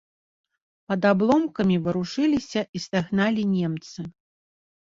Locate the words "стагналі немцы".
2.89-3.99